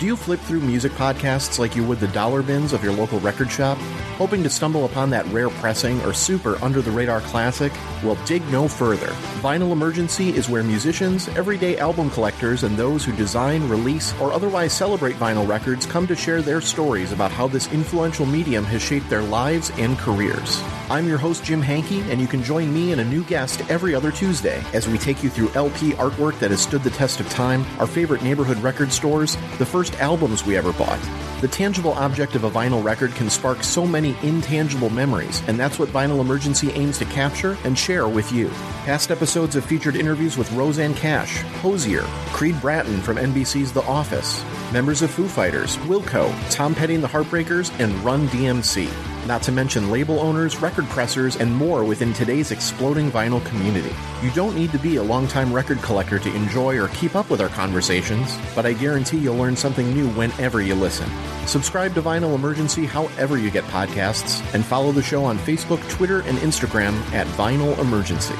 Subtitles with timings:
[0.00, 3.20] Do you flip through music podcasts like you would the dollar bins of your local
[3.20, 3.76] record shop,
[4.16, 7.70] hoping to stumble upon that rare pressing or super under the radar classic?
[8.02, 9.08] Well, dig no further.
[9.42, 14.72] Vinyl Emergency is where musicians, everyday album collectors, and those who design, release, or otherwise
[14.72, 19.10] celebrate vinyl records come to share their stories about how this influential medium has shaped
[19.10, 20.62] their lives and careers.
[20.90, 23.94] I'm your host, Jim Hankey, and you can join me and a new guest every
[23.94, 27.30] other Tuesday as we take you through LP artwork that has stood the test of
[27.30, 30.98] time, our favorite neighborhood record stores, the first albums we ever bought.
[31.42, 35.78] The tangible object of a vinyl record can spark so many intangible memories, and that's
[35.78, 38.48] what Vinyl Emergency aims to capture and share with you.
[38.84, 42.02] Past episodes have featured interviews with Rosanne Cash, Hozier,
[42.32, 47.08] Creed Bratton from NBC's The Office, members of Foo Fighters, Wilco, Tom Petty and the
[47.08, 49.09] Heartbreakers, and Run DMC.
[49.26, 53.94] Not to mention label owners, record pressers, and more within today's exploding vinyl community.
[54.22, 57.40] You don't need to be a longtime record collector to enjoy or keep up with
[57.40, 61.08] our conversations, but I guarantee you'll learn something new whenever you listen.
[61.46, 66.20] Subscribe to Vinyl Emergency however you get podcasts, and follow the show on Facebook, Twitter,
[66.22, 68.34] and Instagram at Vinyl Emergency.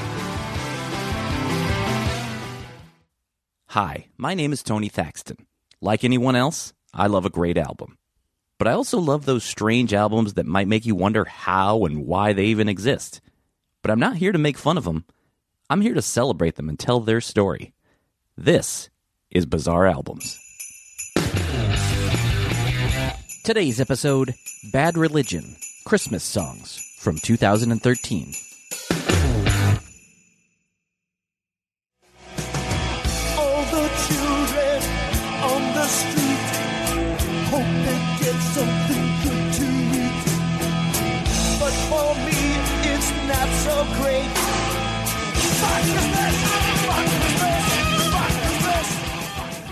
[3.67, 5.37] Hi, my name is Tony Thaxton.
[5.79, 7.97] Like anyone else, I love a great album.
[8.61, 12.31] But I also love those strange albums that might make you wonder how and why
[12.31, 13.19] they even exist.
[13.81, 15.03] But I'm not here to make fun of them.
[15.67, 17.73] I'm here to celebrate them and tell their story.
[18.37, 18.91] This
[19.31, 20.37] is Bizarre Albums.
[23.43, 24.35] Today's episode
[24.71, 28.35] Bad Religion Christmas Songs from 2013.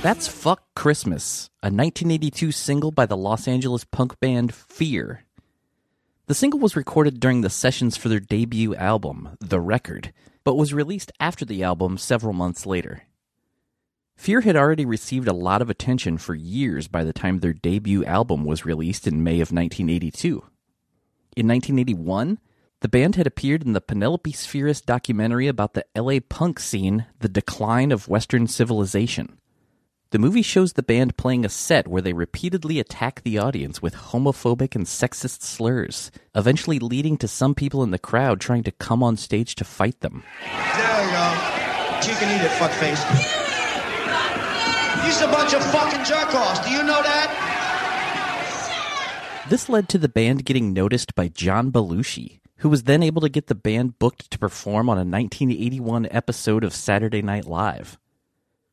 [0.01, 5.25] That's Fuck Christmas, a 1982 single by the Los Angeles punk band Fear.
[6.27, 10.13] The single was recorded during the sessions for their debut album, The Record,
[10.45, 13.07] but was released after the album several months later.
[14.15, 18.05] Fear had already received a lot of attention for years by the time their debut
[18.05, 20.29] album was released in May of 1982.
[21.35, 22.39] In 1981,
[22.79, 27.27] the band had appeared in the Penelope Spheeris documentary about the LA punk scene, The
[27.27, 29.38] Decline of Western Civilization.
[30.11, 33.93] The movie shows the band playing a set where they repeatedly attack the audience with
[33.93, 39.03] homophobic and sexist slurs, eventually leading to some people in the crowd trying to come
[39.03, 40.23] on stage to fight them.
[40.41, 41.29] There you go.
[42.09, 42.97] You can eat it, fuckface.
[45.05, 46.65] You's a bunch of fucking jerk-offs.
[46.65, 47.29] Do you know that?
[49.47, 53.29] This led to the band getting noticed by John Belushi, who was then able to
[53.29, 57.99] get the band booked to perform on a 1981 episode of Saturday Night Live.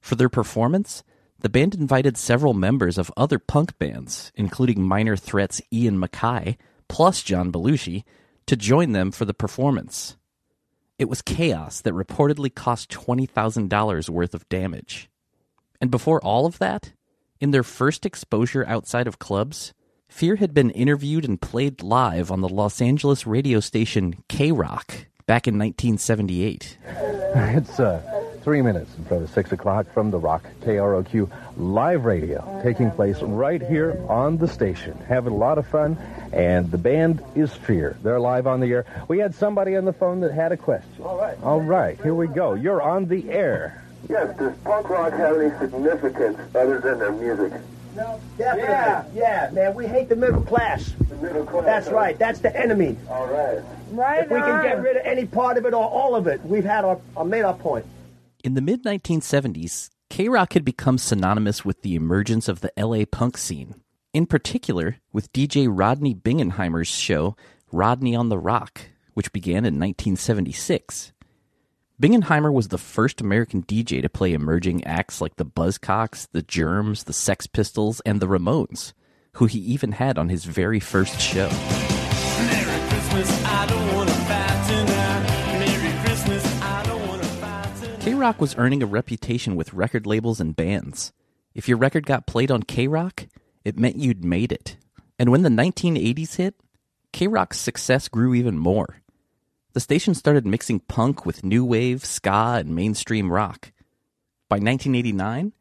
[0.01, 1.03] For their performance,
[1.41, 6.57] the band invited several members of other punk bands, including Minor Threat's Ian MacKaye,
[6.89, 8.05] plus John Belushi,
[8.47, 10.17] to join them for the performance.
[10.99, 15.11] It was chaos that reportedly cost $20,000 worth of damage.
[15.81, 16.93] And before all of that,
[17.39, 19.75] in their first exposure outside of clubs,
[20.09, 25.47] Fear had been interviewed and played live on the Los Angeles radio station KROQ back
[25.47, 26.79] in 1978.
[27.39, 28.01] It's uh,
[28.47, 33.21] three minutes in front of six o'clock from the Rock KROQ live radio taking place
[33.21, 34.97] right here on the station.
[35.09, 35.99] Having a lot of fun,
[36.33, 37.99] and the band is Fear.
[38.05, 38.87] They're live on the air.
[39.09, 40.93] We had somebody on the phone that had a question.
[41.03, 41.37] All right.
[41.43, 42.55] All right, here we go.
[42.55, 43.83] You're on the air.
[44.09, 47.53] Yes, does punk rock have any significance other than their music?
[47.97, 48.71] No, definitely.
[48.71, 49.75] Yeah, yeah, man.
[49.75, 50.95] We hate the middle class.
[51.09, 51.65] The middle class.
[51.65, 52.17] That's right.
[52.17, 52.97] That's the enemy.
[53.11, 53.61] All right.
[53.91, 56.41] Right If we can get rid of any part of it or all of it,
[56.45, 57.85] we've had our, our made our point.
[58.47, 63.37] In the mid 1970s, KROQ had become synonymous with the emergence of the LA punk
[63.37, 63.75] scene,
[64.12, 67.35] in particular with DJ Rodney Bingenheimer's show
[67.73, 68.83] Rodney on the Rock,
[69.15, 71.12] which began in 1976.
[72.01, 77.03] Bingenheimer was the first American DJ to play emerging acts like the Buzzcocks, the Germs,
[77.03, 78.93] the Sex Pistols, and the Ramones,
[79.32, 81.49] who he even had on his very first show.
[81.49, 83.47] Merry Christmas,
[88.19, 91.13] Rock was earning a reputation with record labels and bands.
[91.55, 93.29] If your record got played on KROQ,
[93.65, 94.77] it meant you'd made it.
[95.19, 96.55] And when the 1980s hit,
[97.13, 99.03] KROQ's success grew even more.
[99.75, 103.73] The station started mixing punk with new wave, ska, and mainstream rock.
[104.49, 105.53] By 1989,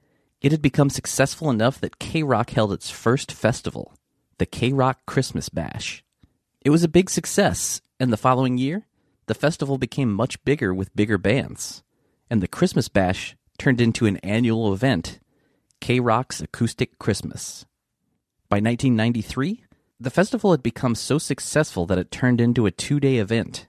[0.41, 3.93] it had become successful enough that KROQ held its first festival,
[4.37, 6.03] the KROQ Christmas Bash.
[6.61, 8.85] It was a big success, and the following year,
[9.27, 11.83] the festival became much bigger with bigger bands,
[12.29, 15.19] and the Christmas Bash turned into an annual event.
[15.81, 17.65] KROQ's Acoustic Christmas.
[18.49, 19.63] By 1993,
[19.99, 23.67] the festival had become so successful that it turned into a two day event.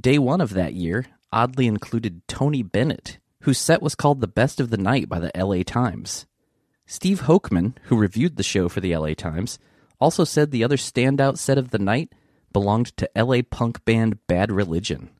[0.00, 4.60] Day one of that year oddly included Tony Bennett, whose set was called the best
[4.60, 6.26] of the night by the LA Times.
[6.86, 9.58] Steve Hochman, who reviewed the show for the LA Times,
[10.00, 12.12] also said the other standout set of the night
[12.52, 15.10] belonged to LA punk band Bad Religion.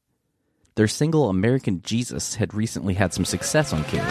[0.76, 4.04] Their single American Jesus had recently had some success on KROQ.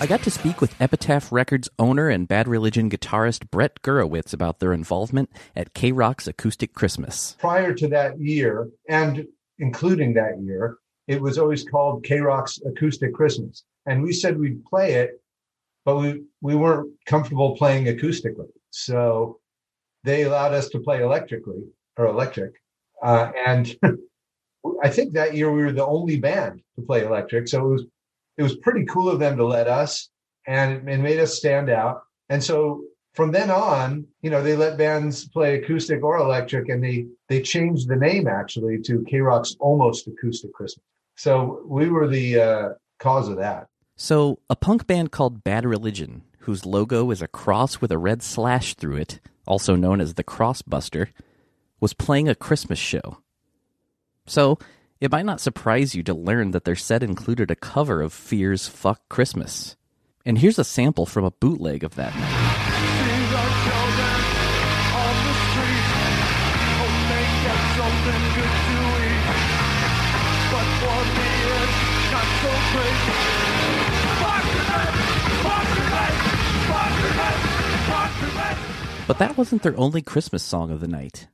[0.00, 4.60] I got to speak with Epitaph Records owner and Bad Religion guitarist Brett Gurewitz about
[4.60, 7.36] their involvement at KROQ's Acoustic Christmas.
[7.40, 9.26] prior to that year and
[9.58, 13.64] including that year, it was always called KROQ's Acoustic Christmas.
[13.86, 15.20] And we said we'd play it,
[15.84, 18.50] but we, we weren't comfortable playing acoustically.
[18.74, 19.38] So
[20.02, 21.62] they allowed us to play electrically
[21.96, 22.54] or electric.
[23.02, 23.74] Uh, and
[24.82, 27.46] I think that year we were the only band to play electric.
[27.46, 27.86] So it was
[28.36, 30.10] it was pretty cool of them to let us
[30.48, 32.02] and it, made us stand out.
[32.28, 32.82] And so
[33.12, 37.42] from then on, you know, they let bands play acoustic or electric, and they they
[37.42, 40.84] changed the name actually to KROQ's Almost Acoustic Christmas.
[41.16, 42.68] So we were the uh,
[42.98, 43.68] cause of that.
[43.96, 48.22] So, a punk band called Bad Religion, whose logo is a cross with a red
[48.22, 51.08] slash through it, also known as the Crossbuster,
[51.80, 53.18] was playing a Christmas show.
[54.26, 54.58] So,
[55.00, 58.68] it might not surprise you to learn that their set included a cover of Fear's
[58.68, 59.76] Fuck Christmas.
[60.24, 62.74] And here's a sample from a bootleg of that night.
[79.06, 81.28] But that wasn't their only Christmas song of the night.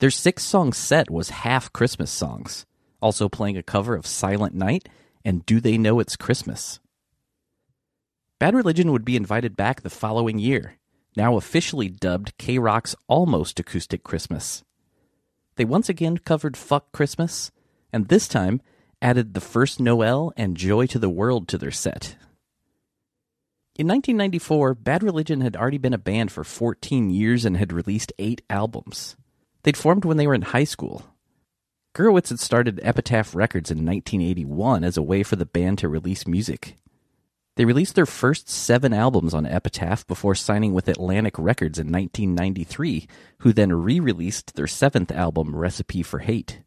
[0.00, 2.66] Their six song set was half Christmas songs,
[3.00, 4.88] also playing a cover of Silent Night
[5.24, 6.80] and Do They Know It's Christmas.
[8.40, 10.78] Bad Religion would be invited back the following year,
[11.16, 14.64] now officially dubbed KROQ's Almost Acoustic Christmas.
[15.54, 17.52] They once again covered Fuck Christmas,
[17.92, 18.60] and this time
[19.00, 22.16] added The First Noel and Joy to the World to their set.
[23.78, 28.10] In 1994, Bad Religion had already been a band for 14 years and had released
[28.18, 29.16] eight albums.
[29.64, 31.02] They'd formed when they were in high school.
[31.94, 36.26] Gurewitz had started Epitaph Records in 1981 as a way for the band to release
[36.26, 36.76] music.
[37.56, 43.06] They released their first seven albums on Epitaph before signing with Atlantic Records in 1993,
[43.40, 46.62] who then re released their seventh album, Recipe for Hate.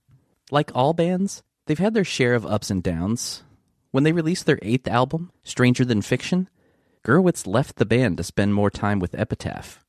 [0.51, 3.41] Like all bands, they've had their share of ups and downs.
[3.89, 6.49] When they released their eighth album, Stranger Than Fiction,
[7.09, 9.83] Gurewitz left the band to spend more time with Epitaph.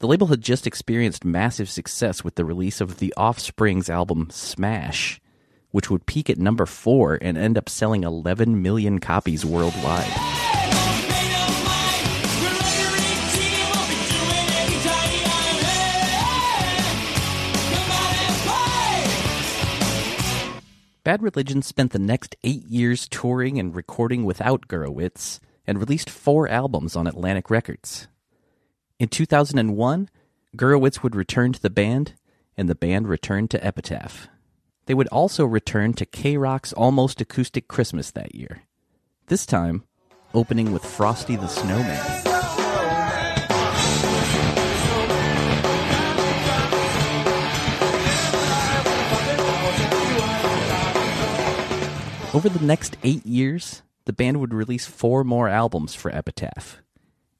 [0.00, 5.22] The label had just experienced massive success with the release of the Offspring's album Smash,
[5.70, 10.12] which would peak at number four and end up selling 11 million copies worldwide.
[21.04, 26.48] Bad Religion spent the next eight years touring and recording without Gurewitz and released four
[26.48, 28.08] albums on Atlantic Records.
[28.98, 30.08] In 2001,
[30.56, 32.14] Gurewitz would return to the band,
[32.56, 34.28] and the band returned to Epitaph.
[34.86, 38.62] They would also return to KROQ's Almost Acoustic Christmas that year.
[39.28, 39.84] This time,
[40.34, 42.26] opening with Frosty the Snowman.
[52.32, 56.82] Over the next eight years, the band would release four more albums for Epitaph.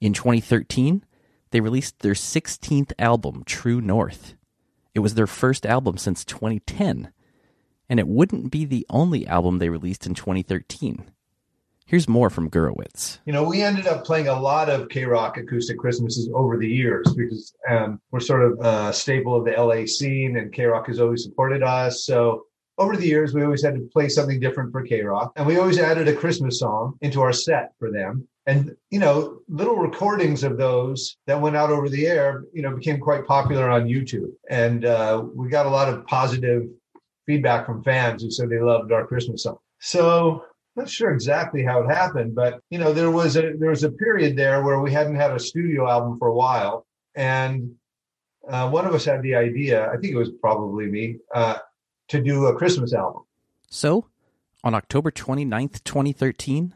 [0.01, 1.05] In 2013,
[1.51, 4.35] they released their 16th album, True North.
[4.95, 7.13] It was their first album since 2010,
[7.89, 11.11] and it wouldn't be the only album they released in 2013.
[11.87, 13.19] Here's more from Gurewitz.
[13.25, 17.13] You know, we ended up playing a lot of KROQ acoustic Christmases over the years
[17.17, 21.25] because um, we're sort of a staple of the LA scene and KROQ has always
[21.25, 22.07] supported us.
[22.07, 22.45] So
[22.81, 25.33] over the years, we always had to play something different for KROQ.
[25.37, 28.27] And we always added a Christmas song into our set for them.
[28.47, 32.75] And, you know, little recordings of those that went out over the air, you know,
[32.75, 34.33] became quite popular on YouTube.
[34.49, 36.69] And uh, we got a lot of positive
[37.27, 39.59] feedback from fans who said they loved our Christmas song.
[39.79, 40.43] So
[40.75, 43.93] not sure exactly how it happened, but you know, there was a there was a
[43.93, 47.73] period there where we hadn't had a studio album for a while, and
[48.49, 49.91] uh, one of us had the idea.
[49.91, 51.59] I think it was probably me uh,
[52.11, 53.23] to do a Christmas album.
[53.69, 54.07] So,
[54.63, 56.75] on October 29th, 2013,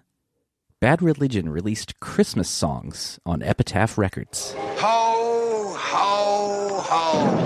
[0.81, 4.55] Bad Religion released Christmas songs on Epitaph Records.
[4.57, 7.45] Ho, ho, ho.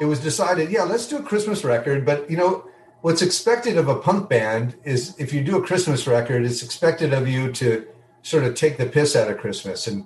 [0.00, 2.04] it was decided, yeah, let's do a Christmas record.
[2.04, 2.68] But you know,
[3.00, 7.14] what's expected of a punk band is if you do a Christmas record, it's expected
[7.14, 7.86] of you to
[8.22, 10.04] sort of take the piss out of Christmas and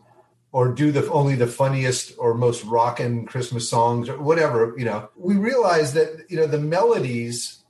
[0.52, 4.74] or do the only the funniest or most rockin' Christmas songs or whatever.
[4.76, 7.62] You know, we realized that you know the melodies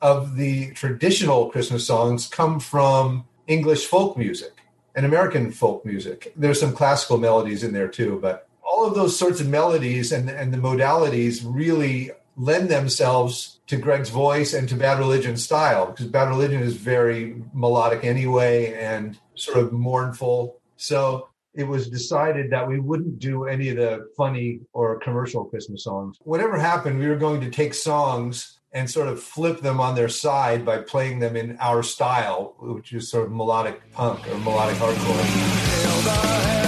[0.00, 4.52] of the traditional Christmas songs come from English folk music
[4.94, 6.32] and American folk music.
[6.36, 10.28] There's some classical melodies in there too, but all of those sorts of melodies and,
[10.28, 16.06] and the modalities really lend themselves to Greg's voice and to Bad Religion style because
[16.06, 20.60] Bad Religion is very melodic anyway and sort of mournful.
[20.76, 21.27] So
[21.58, 26.16] it was decided that we wouldn't do any of the funny or commercial Christmas songs.
[26.22, 30.08] Whatever happened, we were going to take songs and sort of flip them on their
[30.08, 34.76] side by playing them in our style, which is sort of melodic punk or melodic
[34.76, 36.67] hardcore.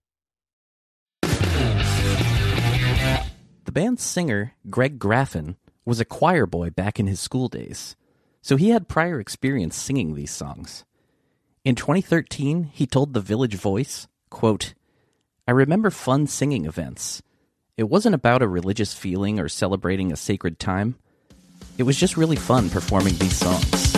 [3.71, 7.95] The band's singer, Greg Graffin, was a choir boy back in his school days,
[8.41, 10.83] so he had prior experience singing these songs.
[11.63, 14.73] In 2013, he told The Village Voice, quote,
[15.47, 17.21] I remember fun singing events.
[17.77, 20.95] It wasn't about a religious feeling or celebrating a sacred time.
[21.77, 23.90] It was just really fun performing these songs.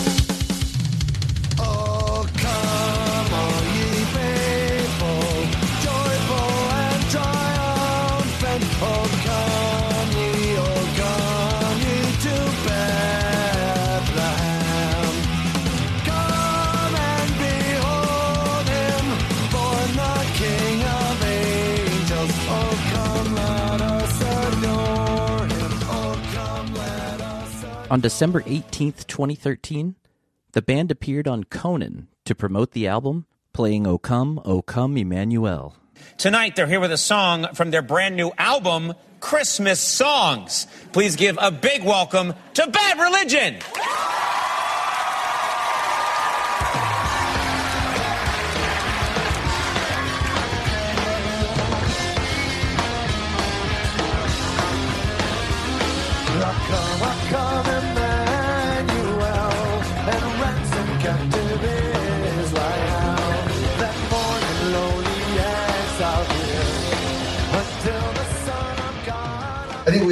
[27.93, 29.93] On December 18th, 2013,
[30.53, 35.75] the band appeared on Conan to promote the album, playing O Come, O Come Emmanuel.
[36.17, 40.65] Tonight, they're here with a song from their brand new album, Christmas Songs.
[40.91, 43.57] Please give a big welcome to Bad Religion.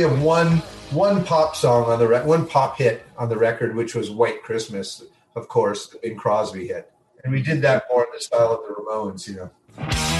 [0.02, 0.58] We have one
[0.90, 4.42] one pop song on the re- one pop hit on the record, which was "White
[4.42, 5.04] Christmas,"
[5.36, 6.92] of course, Bing Crosby hit,
[7.24, 10.11] and we did that more in the style of the Ramones, you know.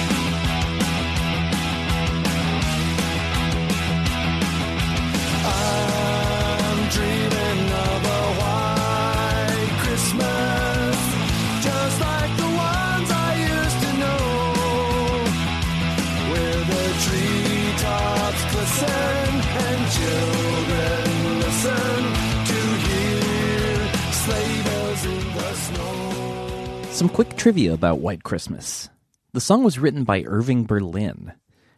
[27.02, 28.88] Some quick trivia about White Christmas.
[29.34, 31.34] The song was written by Irving Berlin,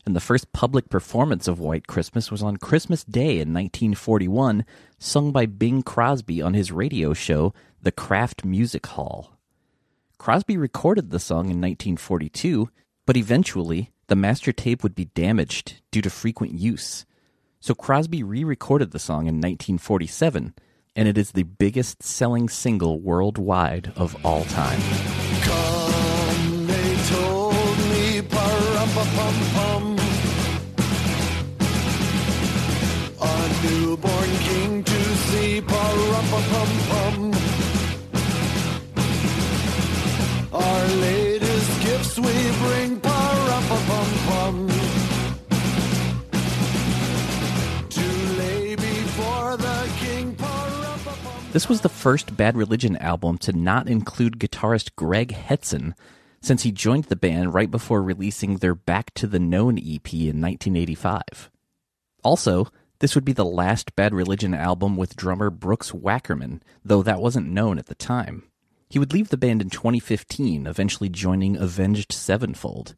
[0.05, 4.65] and the first public performance of White Christmas was on Christmas Day in 1941,
[4.99, 9.37] sung by Bing Crosby on his radio show, The Kraft Music Hall.
[10.17, 12.69] Crosby recorded the song in 1942,
[13.05, 17.05] but eventually the master tape would be damaged due to frequent use.
[17.61, 20.53] So Crosby re recorded the song in 1947,
[20.95, 24.79] and it is the biggest selling single worldwide of all time.
[25.41, 29.97] Come, they told me, pa-rum-pa-pum-pum.
[33.21, 36.93] A newborn king to see, pa-rum-pa-pum-pum.
[36.97, 37.02] Our
[51.53, 55.93] This was the first Bad Religion album to not include guitarist Greg Hetson,
[56.41, 60.41] since he joined the band right before releasing their Back to the Known EP in
[60.41, 61.51] 1985.
[62.23, 67.21] Also, this would be the last Bad Religion album with drummer Brooks Wackerman, though that
[67.21, 68.49] wasn't known at the time.
[68.89, 72.95] He would leave the band in 2015, eventually joining Avenged Sevenfold.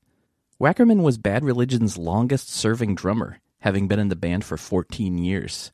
[0.61, 5.73] Wackerman was Bad Religion's longest serving drummer, having been in the band for 14 years.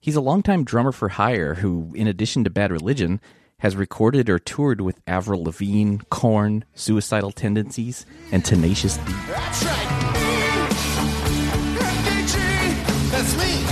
[0.00, 3.20] He's a longtime drummer for hire who, in addition to Bad Religion,
[3.58, 9.12] has recorded or toured with Avril Lavigne, Korn, Suicidal Tendencies, and Tenacious D.
[9.26, 10.14] That's right.
[13.10, 13.64] That's me.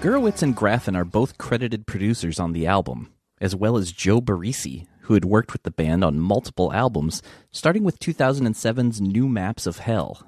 [0.00, 4.86] Gurewitz and Graffin are both credited producers on the album, as well as Joe Barresi,
[5.04, 9.78] who had worked with the band on multiple albums, starting with 2007's New Maps of
[9.78, 10.26] Hell.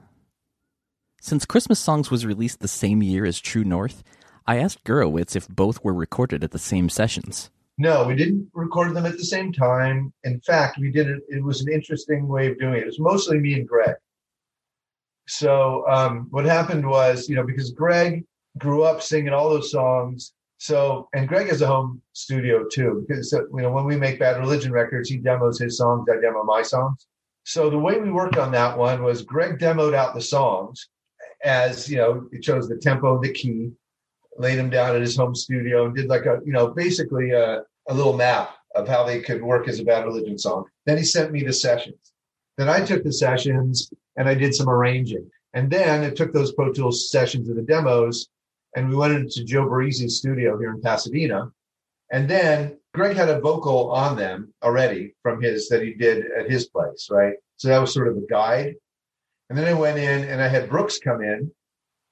[1.20, 4.02] Since Christmas Songs was released the same year as True North,
[4.46, 7.50] I asked Gurewitz if both were recorded at the same sessions.
[7.78, 10.12] No, we didn't record them at the same time.
[10.24, 11.22] In fact, we did it.
[11.28, 12.82] It was an interesting way of doing it.
[12.82, 13.96] It was mostly me and Greg.
[15.26, 18.24] So um, what happened was, you know, because Greg
[18.58, 20.32] grew up singing all those songs.
[20.58, 24.38] So, and Greg has a home studio too, because you know when we make Bad
[24.38, 27.06] Religion records, he demos his songs, I demo my songs.
[27.44, 30.88] So the way we worked on that one was Greg demoed out the songs
[31.44, 33.70] as you know, it chose the tempo, the key,
[34.36, 37.62] laid them down at his home studio, and did like a you know basically a,
[37.88, 40.64] a little map of how they could work as a Bad Religion song.
[40.84, 42.12] Then he sent me the sessions.
[42.58, 45.30] Then I took the sessions and I did some arranging.
[45.54, 48.28] And then it took those Pro Tools sessions of the demos
[48.76, 51.50] and we went into Joe Barresi's studio here in Pasadena.
[52.12, 56.48] And then Greg had a vocal on them already from his that he did at
[56.48, 57.34] his place, right?
[57.56, 58.74] So that was sort of a guide.
[59.48, 61.50] And then I went in and I had Brooks come in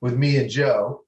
[0.00, 1.02] with me and Joe,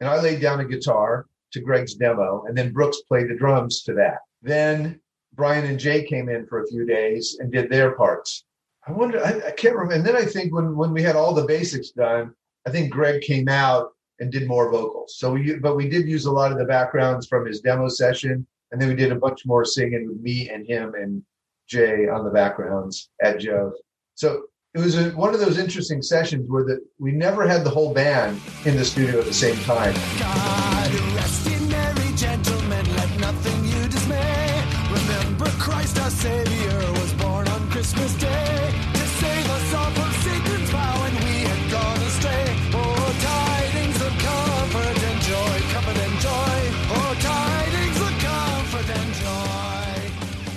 [0.00, 3.82] and I laid down a guitar to Greg's demo, and then Brooks played the drums
[3.84, 4.18] to that.
[4.42, 5.00] Then
[5.34, 8.44] Brian and Jay came in for a few days and did their parts.
[8.86, 9.94] I wonder, I, I can't remember.
[9.94, 12.34] And then I think when when we had all the basics done,
[12.66, 15.16] I think Greg came out and did more vocals.
[15.18, 18.46] So we, but we did use a lot of the backgrounds from his demo session,
[18.70, 21.22] and then we did a bunch more singing with me and him and
[21.66, 23.80] Jay on the backgrounds at Joe's.
[24.14, 27.70] So it was a, one of those interesting sessions where that we never had the
[27.70, 29.94] whole band in the studio at the same time.
[30.18, 31.44] God rest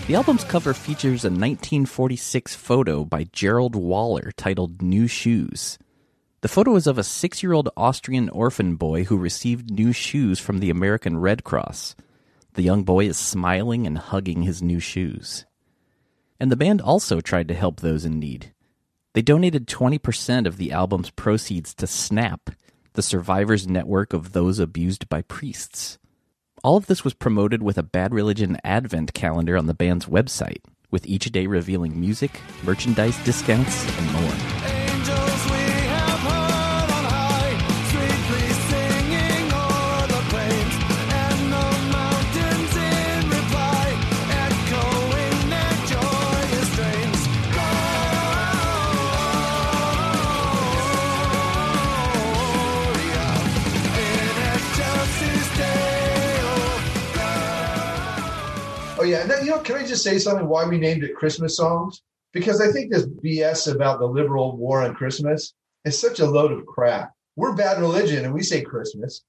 [0.08, 5.78] The album's cover features a 1946 photo by Gerald Waller titled New Shoes.
[6.40, 10.40] The photo is of a six year old Austrian orphan boy who received new shoes
[10.40, 11.98] from the American Red Cross.
[12.54, 15.46] The young boy is smiling and hugging his new shoes.
[16.40, 18.54] And the band also tried to help those in need.
[19.14, 22.52] They donated 20% of the album's proceeds to SNAP,
[22.94, 26.00] the survivors network of those abused by priests.
[26.68, 30.60] All of this was promoted with a Bad Religion advent calendar on the band's website,
[30.92, 34.77] with each day revealing music, merchandise discounts, and more.
[59.28, 60.48] And then, you know, can I just say something?
[60.48, 62.02] Why we named it Christmas songs?
[62.32, 66.54] Because I think this BS about the liberal war on Christmas is such a load
[66.54, 67.12] of crap.
[67.36, 69.26] We're bad religion and we say Christmas.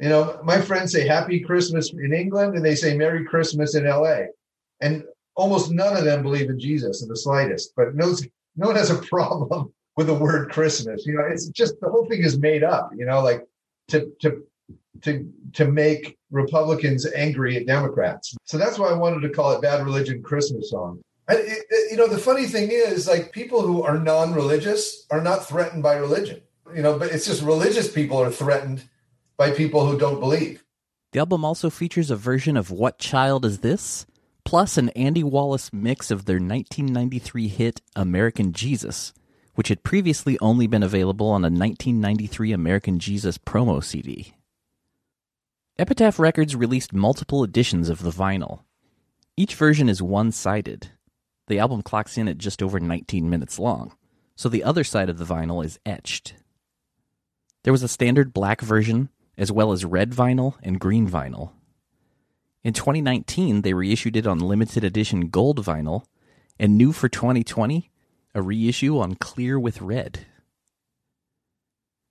[0.00, 3.84] You know, my friends say Happy Christmas in England and they say Merry Christmas in
[3.84, 4.20] LA.
[4.80, 8.14] And almost none of them believe in Jesus in the slightest, but no,
[8.56, 11.04] no one has a problem with the word Christmas.
[11.04, 13.44] You know, it's just the whole thing is made up, you know, like
[13.88, 14.42] to, to,
[15.02, 18.36] to, to make Republicans angry at Democrats.
[18.44, 21.00] So that's why I wanted to call it Bad Religion Christmas Song.
[21.28, 25.82] It, you know, the funny thing is, like, people who are non-religious are not threatened
[25.82, 26.40] by religion.
[26.74, 28.88] You know, but it's just religious people are threatened
[29.36, 30.64] by people who don't believe.
[31.12, 34.06] The album also features a version of What Child Is This?
[34.46, 39.12] plus an Andy Wallace mix of their 1993 hit American Jesus,
[39.56, 44.35] which had previously only been available on a 1993 American Jesus promo CD.
[45.78, 48.60] Epitaph Records released multiple editions of the vinyl.
[49.36, 50.92] Each version is one sided.
[51.48, 53.94] The album clocks in at just over 19 minutes long,
[54.34, 56.32] so the other side of the vinyl is etched.
[57.62, 61.52] There was a standard black version, as well as red vinyl and green vinyl.
[62.64, 66.06] In 2019, they reissued it on limited edition gold vinyl,
[66.58, 67.90] and new for 2020,
[68.34, 70.24] a reissue on clear with red.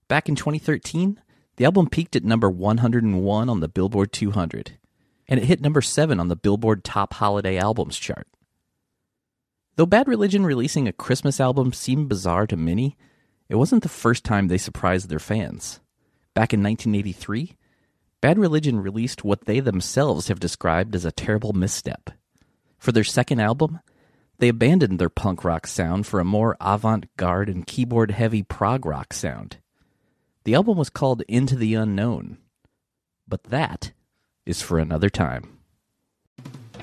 [0.07, 1.19] Back in 2013,
[1.57, 4.77] the album peaked at number 101 on the Billboard 200,
[5.27, 8.27] and it hit number 7 on the Billboard Top Holiday Albums chart.
[9.77, 12.97] Though Bad Religion releasing a Christmas album seemed bizarre to many,
[13.49, 15.79] it wasn't the first time they surprised their fans.
[16.33, 17.55] Back in 1983,
[18.21, 22.09] Bad Religion released what they themselves have described as a terrible misstep.
[22.77, 23.79] For their second album,
[24.39, 28.85] they abandoned their punk rock sound for a more avant garde and keyboard heavy prog
[28.85, 29.57] rock sound.
[30.45, 32.37] The album was called Into the Unknown.
[33.27, 33.93] But that
[34.45, 35.54] is for another time.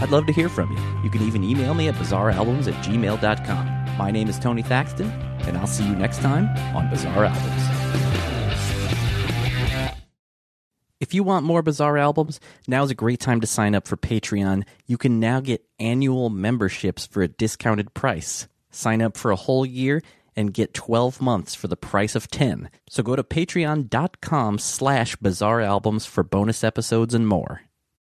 [0.00, 1.02] I'd love to hear from you.
[1.04, 3.96] You can even email me at bizarrealbums at gmail.com.
[3.98, 5.10] My name is Tony Thaxton,
[5.42, 7.80] and I'll see you next time on Bizarre Albums.
[11.00, 14.64] If you want more Bizarre Albums, now's a great time to sign up for Patreon.
[14.86, 18.48] You can now get annual memberships for a discounted price.
[18.70, 20.02] Sign up for a whole year
[20.36, 22.70] and get 12 months for the price of 10.
[22.88, 27.62] So go to patreon.com slash bizarre albums for bonus episodes and more.